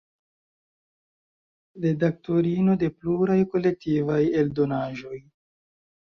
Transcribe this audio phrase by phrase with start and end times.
[1.83, 5.15] Redaktorino de pluraj kolektivaj eldonaĵoj.